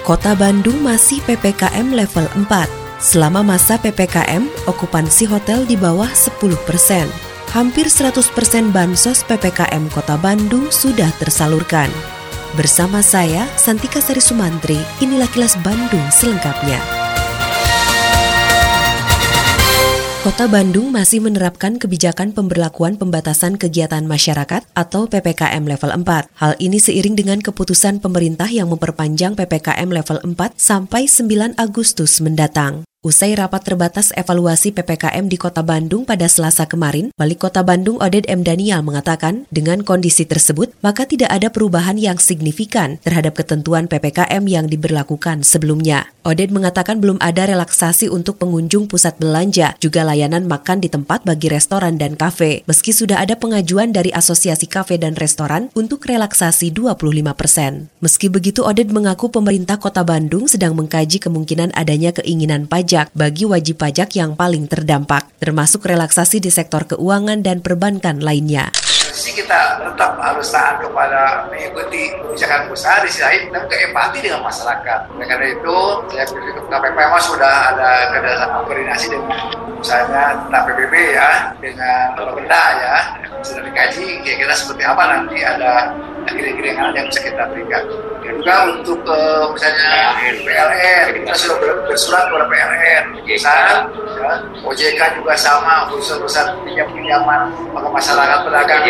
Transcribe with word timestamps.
Kota 0.00 0.32
Bandung 0.32 0.80
masih 0.80 1.20
PPKM 1.28 1.92
level 1.92 2.24
4. 2.32 2.48
Selama 3.00 3.44
masa 3.44 3.76
PPKM, 3.76 4.48
okupansi 4.64 5.28
hotel 5.28 5.68
di 5.68 5.76
bawah 5.76 6.08
10 6.08 6.40
persen. 6.64 7.04
Hampir 7.52 7.84
100 7.84 8.16
persen 8.32 8.72
bansos 8.72 9.20
PPKM 9.28 9.92
Kota 9.92 10.16
Bandung 10.16 10.72
sudah 10.72 11.12
tersalurkan. 11.20 11.92
Bersama 12.56 13.04
saya, 13.04 13.44
Santika 13.60 14.00
Sari 14.00 14.24
Sumantri, 14.24 14.80
inilah 15.04 15.28
kilas 15.30 15.60
Bandung 15.60 16.04
selengkapnya. 16.08 17.09
Kota 20.20 20.44
Bandung 20.52 20.92
masih 20.92 21.24
menerapkan 21.24 21.80
kebijakan 21.80 22.36
pemberlakuan 22.36 23.00
pembatasan 23.00 23.56
kegiatan 23.56 24.04
masyarakat 24.04 24.68
atau 24.76 25.08
PPKM 25.08 25.64
level 25.64 25.96
4. 25.96 26.28
Hal 26.36 26.60
ini 26.60 26.76
seiring 26.76 27.16
dengan 27.16 27.40
keputusan 27.40 28.04
pemerintah 28.04 28.52
yang 28.52 28.68
memperpanjang 28.68 29.32
PPKM 29.32 29.88
level 29.88 30.20
4 30.20 30.36
sampai 30.60 31.08
9 31.08 31.56
Agustus 31.56 32.20
mendatang. 32.20 32.84
Usai 33.00 33.32
rapat 33.32 33.64
terbatas 33.64 34.12
evaluasi 34.12 34.76
PPKM 34.76 35.24
di 35.24 35.40
Kota 35.40 35.64
Bandung 35.64 36.04
pada 36.04 36.28
Selasa 36.28 36.68
kemarin, 36.68 37.08
Wali 37.16 37.32
Kota 37.32 37.64
Bandung 37.64 37.96
Oded 37.96 38.28
M. 38.28 38.44
Daniel 38.44 38.84
mengatakan, 38.84 39.48
dengan 39.48 39.80
kondisi 39.80 40.28
tersebut, 40.28 40.76
maka 40.84 41.08
tidak 41.08 41.32
ada 41.32 41.48
perubahan 41.48 41.96
yang 41.96 42.20
signifikan 42.20 43.00
terhadap 43.00 43.40
ketentuan 43.40 43.88
PPKM 43.88 44.44
yang 44.44 44.68
diberlakukan 44.68 45.48
sebelumnya. 45.48 46.12
Oded 46.28 46.52
mengatakan 46.52 47.00
belum 47.00 47.16
ada 47.24 47.48
relaksasi 47.48 48.12
untuk 48.12 48.36
pengunjung 48.36 48.84
pusat 48.84 49.16
belanja, 49.16 49.80
juga 49.80 50.04
layanan 50.04 50.44
makan 50.44 50.84
di 50.84 50.92
tempat 50.92 51.24
bagi 51.24 51.48
restoran 51.48 51.96
dan 51.96 52.20
kafe, 52.20 52.68
meski 52.68 52.92
sudah 52.92 53.24
ada 53.24 53.32
pengajuan 53.32 53.96
dari 53.96 54.12
Asosiasi 54.12 54.68
Kafe 54.68 55.00
dan 55.00 55.16
Restoran 55.16 55.72
untuk 55.72 56.04
relaksasi 56.04 56.68
25 56.76 57.32
persen. 57.32 57.88
Meski 58.04 58.28
begitu, 58.28 58.60
Oded 58.60 58.92
mengaku 58.92 59.32
pemerintah 59.32 59.80
Kota 59.80 60.04
Bandung 60.04 60.44
sedang 60.52 60.76
mengkaji 60.76 61.16
kemungkinan 61.16 61.72
adanya 61.72 62.12
keinginan 62.12 62.68
pajak 62.68 62.89
pajak 62.90 63.14
bagi 63.14 63.46
wajib 63.46 63.78
pajak 63.78 64.18
yang 64.18 64.34
paling 64.34 64.66
terdampak, 64.66 65.22
termasuk 65.38 65.86
relaksasi 65.86 66.42
di 66.42 66.50
sektor 66.50 66.90
keuangan 66.90 67.38
dan 67.38 67.62
perbankan 67.62 68.18
lainnya 68.18 68.74
sih 69.20 69.36
kita 69.36 69.84
tetap 69.84 70.16
harus 70.16 70.48
taat 70.48 70.80
kepada 70.80 71.46
mengikuti 71.52 72.08
kebijakan 72.08 72.72
usaha 72.72 73.04
di 73.04 73.12
sisi 73.12 73.20
lain 73.20 73.52
kita 73.52 73.60
keempati 73.68 74.18
dengan 74.24 74.40
masyarakat. 74.42 75.00
Oleh 75.12 75.26
karena 75.28 75.46
itu, 75.52 75.76
saya 76.08 76.24
pikir 76.24 76.52
KPP 76.56 76.96
memang 76.96 77.22
sudah 77.22 77.54
ada 77.76 77.90
kerjasama 78.16 78.64
koordinasi 78.64 79.06
dengan 79.12 79.36
misalnya 79.76 80.22
tentang 80.48 80.62
PBB 80.72 80.94
ya, 81.12 81.30
dengan 81.60 82.06
Benda 82.16 82.64
ya, 82.80 82.96
sudah 83.44 83.62
dikaji 83.68 84.06
kira-kira 84.24 84.54
seperti 84.56 84.82
apa 84.88 85.02
nanti 85.04 85.36
ada 85.44 85.92
kira-kira 86.24 86.68
yang 86.96 87.06
bisa 87.06 87.20
kita 87.20 87.44
berikan. 87.52 87.84
Dan 88.30 88.38
juga 88.38 88.56
untuk 88.78 89.00
uh, 89.10 89.50
misalnya 89.50 90.14
PLN, 90.46 91.06
kita 91.18 91.34
sudah 91.34 91.82
bersurat 91.82 92.30
kepada 92.30 92.46
PLN, 92.46 93.04
ya, 93.26 93.74
OJK 94.62 95.00
juga 95.18 95.34
sama, 95.34 95.90
urusan-urusan 95.90 96.62
pinjam-pinjaman 96.62 97.50
maka 97.74 97.88
masyarakat 97.90 98.38
pedagang 98.46 98.86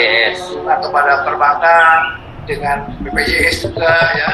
atau 0.69 0.89
pada 0.93 1.25
perbankan 1.25 1.99
dengan 2.45 2.85
BPJS 3.01 3.65
juga 3.65 3.89
ya. 4.13 4.31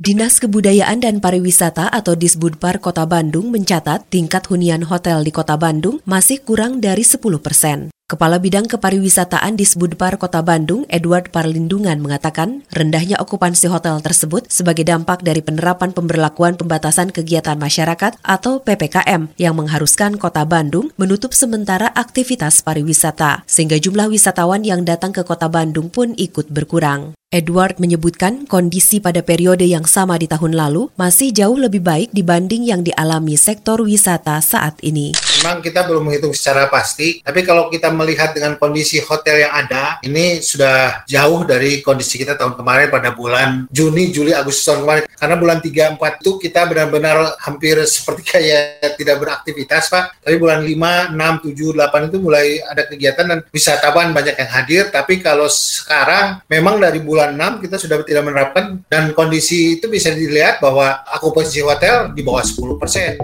Dinas 0.00 0.40
Kebudayaan 0.40 1.04
dan 1.04 1.20
Pariwisata 1.20 1.92
atau 1.92 2.16
Disbudpar 2.16 2.80
Kota 2.80 3.04
Bandung 3.04 3.52
mencatat 3.52 4.08
tingkat 4.08 4.48
hunian 4.48 4.88
hotel 4.88 5.28
di 5.28 5.32
Kota 5.34 5.60
Bandung 5.60 6.00
masih 6.08 6.40
kurang 6.40 6.80
dari 6.80 7.04
10 7.04 7.20
persen. 7.36 7.92
Kepala 8.06 8.38
Bidang 8.38 8.70
Kepariwisataan 8.70 9.58
di 9.58 9.66
Sbudpar 9.66 10.14
Kota 10.22 10.38
Bandung, 10.38 10.86
Edward 10.86 11.34
Parlindungan 11.34 11.98
mengatakan, 11.98 12.62
rendahnya 12.70 13.18
okupansi 13.18 13.66
hotel 13.66 13.98
tersebut 13.98 14.46
sebagai 14.46 14.86
dampak 14.86 15.26
dari 15.26 15.42
penerapan 15.42 15.90
pemberlakuan 15.90 16.54
pembatasan 16.54 17.10
kegiatan 17.10 17.58
masyarakat 17.58 18.14
atau 18.22 18.62
PPKM 18.62 19.34
yang 19.42 19.58
mengharuskan 19.58 20.22
Kota 20.22 20.46
Bandung 20.46 20.94
menutup 20.94 21.34
sementara 21.34 21.90
aktivitas 21.98 22.62
pariwisata, 22.62 23.42
sehingga 23.42 23.74
jumlah 23.74 24.06
wisatawan 24.06 24.62
yang 24.62 24.86
datang 24.86 25.10
ke 25.10 25.26
Kota 25.26 25.50
Bandung 25.50 25.90
pun 25.90 26.14
ikut 26.14 26.46
berkurang. 26.46 27.18
Edward 27.34 27.82
menyebutkan 27.82 28.46
kondisi 28.46 29.02
pada 29.02 29.18
periode 29.18 29.66
yang 29.66 29.82
sama 29.82 30.14
di 30.14 30.30
tahun 30.30 30.54
lalu 30.54 30.94
masih 30.94 31.34
jauh 31.34 31.58
lebih 31.58 31.82
baik 31.82 32.14
dibanding 32.14 32.70
yang 32.70 32.86
dialami 32.86 33.34
sektor 33.34 33.82
wisata 33.82 34.38
saat 34.38 34.78
ini. 34.86 35.10
Memang 35.46 35.62
kita 35.62 35.86
belum 35.86 36.10
menghitung 36.10 36.34
secara 36.34 36.66
pasti, 36.66 37.22
tapi 37.22 37.46
kalau 37.46 37.70
kita 37.70 37.86
melihat 37.94 38.34
dengan 38.34 38.58
kondisi 38.58 38.98
hotel 38.98 39.46
yang 39.46 39.54
ada, 39.54 40.02
ini 40.02 40.42
sudah 40.42 41.06
jauh 41.06 41.46
dari 41.46 41.86
kondisi 41.86 42.18
kita 42.18 42.34
tahun 42.34 42.58
kemarin 42.58 42.90
pada 42.90 43.14
bulan 43.14 43.70
Juni, 43.70 44.10
Juli, 44.10 44.34
Agustus 44.34 44.66
tahun 44.66 44.82
kemarin. 44.82 45.02
Karena 45.06 45.38
bulan 45.38 45.58
3, 45.62 45.94
4 45.94 46.18
itu 46.18 46.30
kita 46.42 46.66
benar-benar 46.66 47.38
hampir 47.46 47.78
seperti 47.86 48.22
kayak 48.26 48.98
tidak 48.98 49.22
beraktivitas, 49.22 49.86
Pak. 49.86 50.18
Tapi 50.26 50.34
bulan 50.34 50.66
5, 50.66 51.14
6, 51.14 51.14
7, 51.14 51.78
8 51.78 52.10
itu 52.10 52.18
mulai 52.18 52.46
ada 52.66 52.82
kegiatan 52.90 53.24
dan 53.30 53.38
wisatawan 53.54 54.10
banyak 54.10 54.34
yang 54.34 54.50
hadir. 54.50 54.82
Tapi 54.90 55.22
kalau 55.22 55.46
sekarang 55.46 56.42
memang 56.50 56.82
dari 56.82 56.98
bulan 56.98 57.16
bulan 57.16 57.58
6 57.58 57.64
kita 57.64 57.76
sudah 57.80 57.96
tidak 58.04 58.28
menerapkan 58.28 58.84
dan 58.92 59.16
kondisi 59.16 59.80
itu 59.80 59.88
bisa 59.88 60.12
dilihat 60.12 60.60
bahwa 60.60 61.00
akupansi 61.08 61.64
hotel 61.64 62.12
di 62.12 62.20
bawah 62.20 62.44
10 62.44 62.76
persen. 62.76 63.16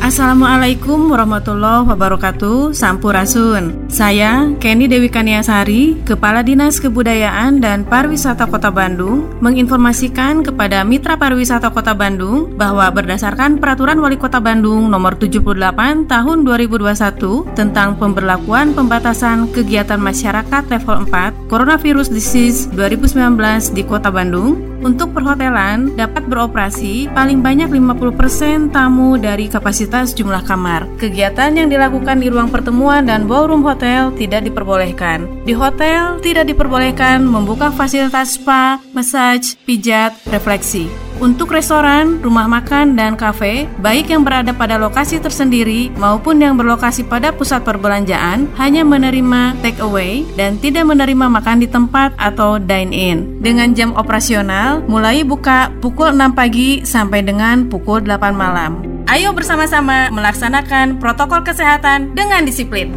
Assalamualaikum 0.00 1.12
warahmatullahi 1.12 1.84
wabarakatuh. 1.84 2.72
Sampurasun. 2.72 3.84
Saya 3.92 4.48
Kenny 4.56 4.88
Dewi 4.88 5.12
Kaniasari 5.12 6.00
Kepala 6.08 6.40
Dinas 6.40 6.80
Kebudayaan 6.80 7.60
dan 7.60 7.84
Pariwisata 7.84 8.48
Kota 8.48 8.72
Bandung 8.72 9.28
Menginformasikan 9.44 10.40
kepada 10.40 10.86
Mitra 10.88 11.20
Pariwisata 11.20 11.68
Kota 11.74 11.92
Bandung 11.92 12.54
Bahwa 12.56 12.88
berdasarkan 12.88 13.58
Peraturan 13.58 13.98
Wali 13.98 14.16
Kota 14.16 14.40
Bandung 14.40 14.88
Nomor 14.88 15.18
78 15.20 16.06
Tahun 16.06 16.38
2021 16.48 17.58
Tentang 17.58 17.98
pemberlakuan 17.98 18.72
pembatasan 18.72 19.52
kegiatan 19.52 20.00
masyarakat 20.00 20.70
level 20.70 21.10
4 21.12 21.50
Coronavirus 21.50 22.08
Disease 22.08 22.70
2019 22.72 23.74
di 23.74 23.82
Kota 23.82 24.08
Bandung 24.08 24.69
untuk 24.80 25.12
perhotelan 25.12 25.96
dapat 25.96 26.24
beroperasi 26.26 27.12
paling 27.12 27.44
banyak 27.44 27.68
50% 27.68 28.72
tamu 28.72 29.20
dari 29.20 29.46
kapasitas 29.48 30.12
jumlah 30.16 30.44
kamar. 30.44 30.88
Kegiatan 30.96 31.56
yang 31.56 31.68
dilakukan 31.68 32.20
di 32.20 32.32
ruang 32.32 32.48
pertemuan 32.48 33.04
dan 33.04 33.28
ballroom 33.28 33.64
hotel 33.64 34.12
tidak 34.16 34.48
diperbolehkan. 34.48 35.28
Di 35.44 35.52
hotel 35.52 36.20
tidak 36.24 36.48
diperbolehkan 36.48 37.24
membuka 37.24 37.68
fasilitas 37.72 38.40
spa, 38.40 38.80
massage, 38.96 39.56
pijat, 39.68 40.16
refleksi. 40.32 41.09
Untuk 41.20 41.52
restoran, 41.52 42.16
rumah 42.24 42.48
makan, 42.48 42.96
dan 42.96 43.12
kafe, 43.12 43.68
baik 43.84 44.08
yang 44.08 44.24
berada 44.24 44.56
pada 44.56 44.80
lokasi 44.80 45.20
tersendiri 45.20 45.92
maupun 46.00 46.40
yang 46.40 46.56
berlokasi 46.56 47.04
pada 47.04 47.28
pusat 47.28 47.60
perbelanjaan, 47.60 48.48
hanya 48.56 48.88
menerima 48.88 49.52
take 49.60 49.84
away 49.84 50.24
dan 50.40 50.56
tidak 50.56 50.88
menerima 50.88 51.28
makan 51.28 51.60
di 51.60 51.68
tempat 51.68 52.16
atau 52.16 52.56
dine-in. 52.56 53.36
Dengan 53.44 53.76
jam 53.76 53.92
operasional, 54.00 54.80
mulai 54.88 55.20
buka 55.20 55.68
pukul 55.84 56.16
6 56.16 56.32
pagi 56.32 56.88
sampai 56.88 57.20
dengan 57.20 57.68
pukul 57.68 58.00
8 58.00 58.32
malam. 58.32 58.80
Ayo 59.04 59.36
bersama-sama 59.36 60.08
melaksanakan 60.08 60.96
protokol 61.04 61.44
kesehatan 61.44 62.16
dengan 62.16 62.48
disiplin. 62.48 62.96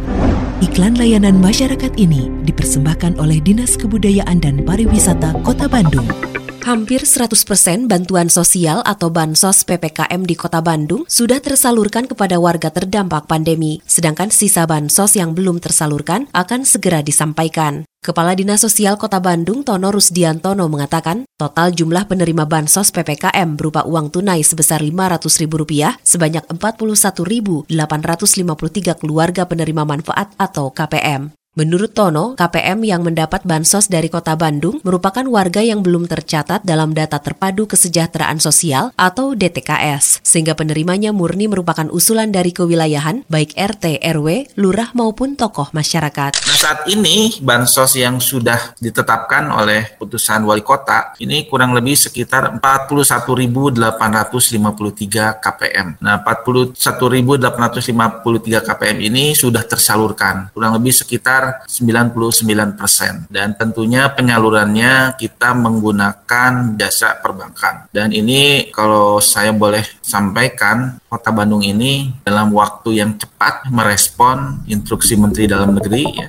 Iklan 0.64 0.96
layanan 0.96 1.36
masyarakat 1.44 1.92
ini 2.00 2.32
dipersembahkan 2.48 3.20
oleh 3.20 3.36
Dinas 3.44 3.76
Kebudayaan 3.76 4.40
dan 4.40 4.64
Pariwisata 4.64 5.36
Kota 5.44 5.68
Bandung. 5.68 6.33
Hampir 6.64 7.04
100% 7.04 7.92
bantuan 7.92 8.32
sosial 8.32 8.80
atau 8.88 9.12
bansos 9.12 9.68
PPKM 9.68 10.24
di 10.24 10.32
Kota 10.32 10.64
Bandung 10.64 11.04
sudah 11.04 11.36
tersalurkan 11.36 12.08
kepada 12.08 12.40
warga 12.40 12.72
terdampak 12.72 13.28
pandemi, 13.28 13.84
sedangkan 13.84 14.32
sisa 14.32 14.64
bansos 14.64 15.12
yang 15.12 15.36
belum 15.36 15.60
tersalurkan 15.60 16.24
akan 16.32 16.64
segera 16.64 17.04
disampaikan. 17.04 17.84
Kepala 18.00 18.32
Dinas 18.32 18.64
Sosial 18.64 18.96
Kota 18.96 19.20
Bandung 19.20 19.60
Tono 19.60 19.92
Rusdiantono 19.92 20.64
mengatakan, 20.72 21.28
total 21.36 21.68
jumlah 21.76 22.08
penerima 22.08 22.48
bansos 22.48 22.88
PPKM 22.96 23.60
berupa 23.60 23.84
uang 23.84 24.08
tunai 24.08 24.40
sebesar 24.40 24.80
Rp500.000 24.80 26.00
sebanyak 26.00 26.48
41.853 26.48 27.68
keluarga 29.04 29.44
penerima 29.44 29.84
manfaat 29.84 30.32
atau 30.40 30.72
KPM. 30.72 31.43
Menurut 31.54 31.94
Tono, 31.94 32.34
KPM 32.34 32.82
yang 32.82 33.06
mendapat 33.06 33.46
bansos 33.46 33.86
dari 33.86 34.10
Kota 34.10 34.34
Bandung 34.34 34.82
merupakan 34.82 35.22
warga 35.30 35.62
yang 35.62 35.86
belum 35.86 36.10
tercatat 36.10 36.66
dalam 36.66 36.98
data 36.98 37.22
terpadu 37.22 37.70
kesejahteraan 37.70 38.42
sosial 38.42 38.90
atau 38.98 39.38
DTKS, 39.38 40.18
sehingga 40.26 40.58
penerimanya 40.58 41.14
murni 41.14 41.46
merupakan 41.46 41.86
usulan 41.94 42.34
dari 42.34 42.50
kewilayahan 42.50 43.22
baik 43.30 43.54
RT, 43.54 44.02
RW, 44.02 44.58
lurah 44.58 44.90
maupun 44.98 45.38
tokoh 45.38 45.70
masyarakat. 45.70 46.34
Nah 46.34 46.58
saat 46.58 46.90
ini 46.90 47.38
bansos 47.38 48.02
yang 48.02 48.18
sudah 48.18 48.74
ditetapkan 48.82 49.46
oleh 49.54 49.94
putusan 49.94 50.42
wali 50.42 50.66
kota 50.66 51.14
ini 51.22 51.46
kurang 51.46 51.70
lebih 51.70 51.94
sekitar 51.94 52.50
41.853 52.58 55.38
KPM. 55.38 56.02
Nah 56.02 56.18
41.853 56.18 58.58
KPM 58.58 58.98
ini 59.06 59.38
sudah 59.38 59.62
tersalurkan 59.62 60.50
kurang 60.50 60.82
lebih 60.82 60.90
sekitar 60.90 61.43
sekitar 61.44 61.68
99% 61.68 63.28
dan 63.28 63.52
tentunya 63.56 64.08
penyalurannya 64.12 65.18
kita 65.20 65.52
menggunakan 65.52 66.78
jasa 66.80 67.20
perbankan. 67.20 67.90
Dan 67.92 68.10
ini 68.14 68.70
kalau 68.72 69.20
saya 69.20 69.52
boleh 69.52 69.84
sampaikan, 70.00 70.98
Kota 71.08 71.30
Bandung 71.30 71.62
ini 71.62 72.10
dalam 72.26 72.50
waktu 72.50 73.04
yang 73.04 73.14
cepat 73.14 73.70
merespon 73.70 74.64
instruksi 74.66 75.14
Menteri 75.14 75.46
Dalam 75.46 75.76
Negeri 75.76 76.02
ya. 76.10 76.28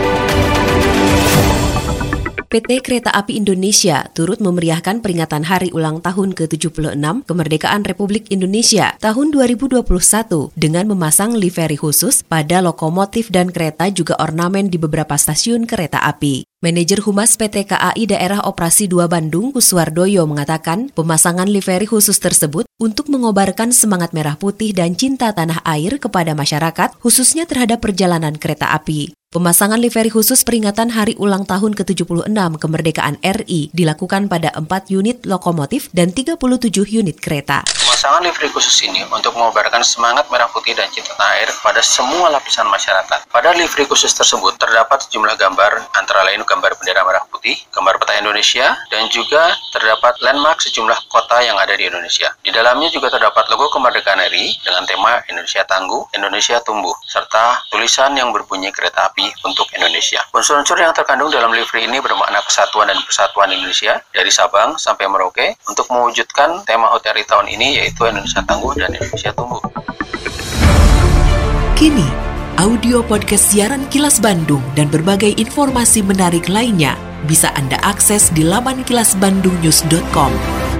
PT 2.51 2.83
Kereta 2.83 3.15
Api 3.15 3.39
Indonesia 3.39 4.11
turut 4.11 4.43
memeriahkan 4.43 4.99
peringatan 4.99 5.47
hari 5.47 5.71
ulang 5.71 6.03
tahun 6.03 6.35
ke-76 6.35 6.99
kemerdekaan 7.23 7.87
Republik 7.87 8.27
Indonesia 8.27 8.91
tahun 8.99 9.31
2021 9.31 9.79
dengan 10.59 10.91
memasang 10.91 11.31
livery 11.31 11.79
khusus 11.79 12.27
pada 12.27 12.59
lokomotif 12.59 13.31
dan 13.31 13.55
kereta 13.55 13.87
juga 13.87 14.19
ornamen 14.19 14.67
di 14.67 14.75
beberapa 14.75 15.15
stasiun 15.15 15.63
kereta 15.63 16.03
api. 16.03 16.43
Manajer 16.59 16.99
Humas 17.07 17.39
PT 17.39 17.71
KAI 17.71 18.11
Daerah 18.11 18.43
Operasi 18.43 18.91
2 18.91 19.07
Bandung, 19.07 19.55
Kuswardoyo 19.55 20.27
mengatakan 20.27 20.91
pemasangan 20.91 21.47
livery 21.47 21.87
khusus 21.87 22.19
tersebut 22.19 22.67
untuk 22.83 23.07
mengobarkan 23.07 23.71
semangat 23.71 24.11
merah 24.11 24.35
putih 24.35 24.75
dan 24.75 24.99
cinta 24.99 25.31
tanah 25.31 25.63
air 25.63 26.03
kepada 26.03 26.35
masyarakat, 26.35 26.99
khususnya 26.99 27.47
terhadap 27.47 27.79
perjalanan 27.79 28.35
kereta 28.35 28.75
api. 28.75 29.15
Pemasangan 29.31 29.79
livery 29.79 30.11
khusus 30.11 30.43
peringatan 30.43 30.91
hari 30.91 31.15
ulang 31.15 31.47
tahun 31.47 31.71
ke-76 31.71 32.35
kemerdekaan 32.35 33.15
RI 33.23 33.71
dilakukan 33.71 34.27
pada 34.27 34.51
4 34.59 34.67
unit 34.91 35.23
lokomotif 35.23 35.87
dan 35.95 36.11
37 36.11 36.35
unit 36.91 37.15
kereta. 37.15 37.63
Pemasangan 37.63 38.27
livery 38.27 38.51
khusus 38.51 38.75
ini 38.83 39.07
untuk 39.07 39.31
mengobarkan 39.39 39.87
semangat 39.87 40.27
merah 40.27 40.51
putih 40.51 40.75
dan 40.75 40.91
cinta 40.91 41.15
tanah 41.15 41.31
air 41.39 41.47
pada 41.63 41.79
semua 41.79 42.27
lapisan 42.27 42.67
masyarakat. 42.67 43.31
Pada 43.31 43.55
livery 43.55 43.87
khusus 43.87 44.11
tersebut 44.11 44.59
terdapat 44.59 44.99
sejumlah 45.07 45.39
gambar 45.39 45.79
antara 45.95 46.27
lain 46.27 46.43
gambar 46.43 46.75
bendera 46.75 47.07
merah 47.07 47.23
putih, 47.31 47.55
gambar 47.71 48.03
peta 48.03 48.19
Indonesia, 48.19 48.75
dan 48.91 49.07
juga 49.07 49.55
terdapat 49.71 50.19
landmark 50.19 50.59
sejumlah 50.59 51.07
kota 51.07 51.39
yang 51.39 51.55
ada 51.55 51.71
di 51.71 51.87
Indonesia. 51.87 52.35
Di 52.43 52.51
dalamnya 52.51 52.91
juga 52.91 53.07
terdapat 53.07 53.47
logo 53.47 53.71
kemerdekaan 53.71 54.27
RI 54.27 54.59
dengan 54.59 54.83
tema 54.83 55.23
Indonesia 55.31 55.63
Tangguh, 55.63 56.11
Indonesia 56.19 56.59
Tumbuh, 56.67 56.99
serta 57.07 57.63
tulisan 57.71 58.11
yang 58.19 58.35
berbunyi 58.35 58.75
kereta 58.75 59.07
api 59.07 59.20
untuk 59.43 59.67
Indonesia. 59.75 60.23
Unsur-unsur 60.31 60.77
yang 60.79 60.95
terkandung 60.95 61.29
dalam 61.29 61.51
livery 61.53 61.85
ini 61.85 61.99
bermakna 62.01 62.41
kesatuan 62.45 62.89
dan 62.89 62.97
persatuan 63.03 63.51
Indonesia 63.51 64.01
dari 64.15 64.31
Sabang 64.33 64.79
sampai 64.79 65.05
Merauke 65.09 65.59
untuk 65.67 65.85
mewujudkan 65.91 66.65
tema 66.65 66.89
Hotel 66.89 67.21
tahun 67.27 67.51
ini 67.51 67.83
yaitu 67.83 68.07
Indonesia 68.07 68.41
Tangguh 68.45 68.73
dan 68.79 68.95
Indonesia 68.95 69.31
Tumbuh. 69.35 69.61
Kini, 71.75 72.07
audio 72.61 73.01
podcast 73.01 73.51
siaran 73.51 73.89
Kilas 73.89 74.21
Bandung 74.21 74.61
dan 74.77 74.87
berbagai 74.87 75.33
informasi 75.35 76.05
menarik 76.05 76.45
lainnya 76.45 76.93
bisa 77.25 77.53
Anda 77.57 77.77
akses 77.81 78.29
di 78.33 78.45
laman 78.45 78.85
kilasbandungnews.com. 78.85 80.70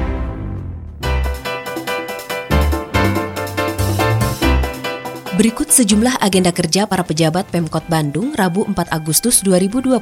Berikut 5.42 5.74
sejumlah 5.74 6.22
agenda 6.22 6.54
kerja 6.54 6.86
para 6.86 7.02
pejabat 7.02 7.50
Pemkot 7.50 7.82
Bandung 7.90 8.30
Rabu 8.38 8.62
4 8.70 8.94
Agustus 8.94 9.42
2021. 9.42 9.98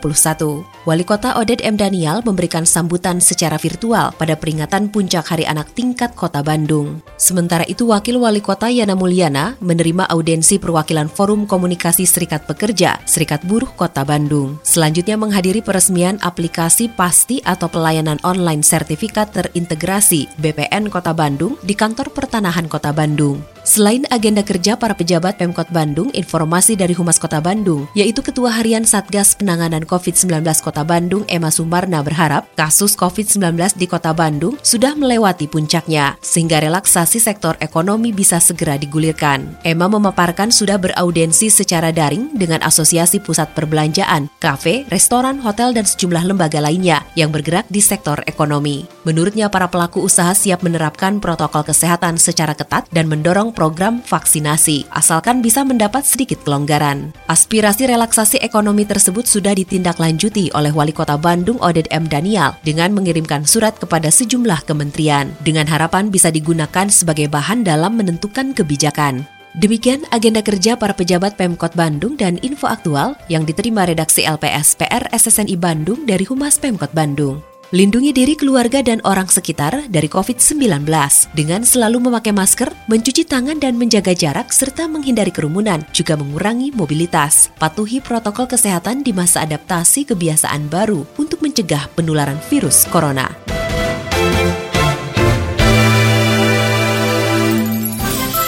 Wali 0.83 1.05
Kota 1.07 1.39
Oded 1.39 1.63
M. 1.63 1.79
Daniel 1.79 2.19
memberikan 2.27 2.67
sambutan 2.67 3.23
secara 3.23 3.55
virtual 3.55 4.11
pada 4.19 4.35
peringatan 4.35 4.91
Puncak 4.91 5.31
Hari 5.31 5.47
Anak 5.47 5.71
tingkat 5.71 6.11
Kota 6.11 6.43
Bandung. 6.43 6.99
Sementara 7.15 7.63
itu 7.71 7.87
Wakil 7.87 8.19
Wali 8.19 8.43
Kota 8.43 8.67
Yana 8.67 8.99
Mulyana 8.99 9.55
menerima 9.63 10.11
audensi 10.11 10.59
perwakilan 10.59 11.07
Forum 11.07 11.47
Komunikasi 11.47 12.03
Serikat 12.03 12.43
Pekerja, 12.43 12.99
Serikat 13.07 13.39
Buruh 13.47 13.71
Kota 13.79 14.03
Bandung. 14.03 14.59
Selanjutnya 14.67 15.15
menghadiri 15.15 15.63
peresmian 15.63 16.19
aplikasi 16.19 16.91
Pasti 16.91 17.39
atau 17.47 17.71
pelayanan 17.71 18.19
online 18.27 18.59
sertifikat 18.59 19.31
terintegrasi 19.31 20.35
BPN 20.35 20.91
Kota 20.91 21.15
Bandung 21.15 21.55
di 21.63 21.79
Kantor 21.79 22.11
Pertanahan 22.11 22.67
Kota 22.67 22.91
Bandung. 22.91 23.39
Selain 23.69 24.01
agenda 24.09 24.41
kerja 24.41 24.73
para 24.73 24.97
pejabat 24.97 25.37
Pemkot 25.37 25.69
Bandung, 25.69 26.09
informasi 26.17 26.73
dari 26.73 26.97
Humas 26.97 27.21
Kota 27.21 27.37
Bandung, 27.37 27.85
yaitu 27.93 28.25
Ketua 28.25 28.49
Harian 28.49 28.81
Satgas 28.81 29.37
Penanganan 29.37 29.85
COVID-19 29.85 30.41
Kota 30.65 30.81
Bandung, 30.81 31.21
Emma 31.29 31.53
Sumarna 31.53 32.01
berharap 32.01 32.49
kasus 32.57 32.97
COVID-19 32.97 33.77
di 33.77 33.85
Kota 33.85 34.09
Bandung 34.09 34.57
sudah 34.65 34.97
melewati 34.97 35.45
puncaknya, 35.45 36.17
sehingga 36.17 36.57
relaksasi 36.65 37.21
sektor 37.21 37.61
ekonomi 37.61 38.09
bisa 38.09 38.41
segera 38.41 38.73
digulirkan. 38.73 39.61
Emma 39.61 39.85
memaparkan 39.85 40.49
sudah 40.49 40.81
beraudensi 40.81 41.53
secara 41.53 41.93
daring 41.93 42.33
dengan 42.33 42.65
Asosiasi 42.65 43.21
Pusat 43.21 43.53
Perbelanjaan, 43.53 44.33
kafe, 44.41 44.89
restoran, 44.89 45.37
hotel, 45.45 45.77
dan 45.77 45.85
sejumlah 45.85 46.25
lembaga 46.25 46.57
lainnya 46.57 47.05
yang 47.13 47.29
bergerak 47.29 47.69
di 47.69 47.85
sektor 47.85 48.17
ekonomi. 48.25 48.89
Menurutnya, 49.05 49.45
para 49.53 49.69
pelaku 49.69 50.01
usaha 50.01 50.33
siap 50.33 50.65
menerapkan 50.65 51.21
protokol 51.21 51.69
kesehatan 51.69 52.17
secara 52.17 52.57
ketat 52.57 52.89
dan 52.89 53.05
mendorong 53.05 53.58
program 53.59 53.99
vaksinasi, 53.99 54.87
asalkan 54.95 55.43
bisa 55.43 55.67
mendapat 55.67 56.07
sedikit 56.07 56.39
kelonggaran. 56.47 57.11
Aspirasi 57.27 57.91
relaksasi 57.91 58.39
ekonomi 58.39 58.87
tersebut 58.87 59.27
sudah 59.27 59.51
ditindaklanjuti 59.51 60.55
oleh 60.55 60.71
Wali 60.71 60.95
Kota 60.95 61.19
Bandung 61.19 61.59
Oded 61.59 61.91
M. 61.91 62.07
Daniel 62.07 62.55
dengan 62.63 62.95
mengirimkan 62.95 63.43
surat 63.43 63.75
kepada 63.75 64.07
sejumlah 64.07 64.63
kementerian, 64.63 65.35
dengan 65.43 65.67
harapan 65.67 66.07
bisa 66.07 66.31
digunakan 66.31 66.87
sebagai 66.87 67.27
bahan 67.27 67.67
dalam 67.67 67.99
menentukan 67.99 68.55
kebijakan. 68.55 69.27
Demikian 69.57 70.07
agenda 70.15 70.39
kerja 70.39 70.79
para 70.79 70.95
pejabat 70.95 71.35
Pemkot 71.35 71.75
Bandung 71.75 72.15
dan 72.15 72.39
info 72.45 72.69
aktual 72.69 73.19
yang 73.27 73.43
diterima 73.43 73.83
redaksi 73.83 74.23
LPS 74.23 74.79
PR 74.79 75.09
SSNI 75.11 75.57
Bandung 75.59 76.07
dari 76.07 76.23
Humas 76.23 76.55
Pemkot 76.61 76.93
Bandung. 76.95 77.48
Lindungi 77.69 78.09
diri 78.09 78.33
keluarga 78.33 78.81
dan 78.81 78.97
orang 79.05 79.29
sekitar 79.29 79.93
dari 79.93 80.09
COVID-19 80.09 80.89
dengan 81.37 81.61
selalu 81.61 82.01
memakai 82.09 82.33
masker, 82.33 82.73
mencuci 82.89 83.29
tangan 83.29 83.61
dan 83.61 83.77
menjaga 83.77 84.09
jarak 84.17 84.49
serta 84.49 84.89
menghindari 84.89 85.29
kerumunan, 85.29 85.85
juga 85.93 86.17
mengurangi 86.17 86.73
mobilitas. 86.73 87.53
Patuhi 87.61 88.01
protokol 88.01 88.49
kesehatan 88.49 89.05
di 89.05 89.13
masa 89.13 89.45
adaptasi 89.45 90.09
kebiasaan 90.09 90.65
baru 90.65 91.05
untuk 91.21 91.45
mencegah 91.45 91.85
penularan 91.93 92.41
virus 92.49 92.89
corona. 92.89 93.48